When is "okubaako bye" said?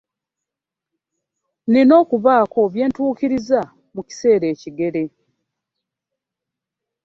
2.03-2.85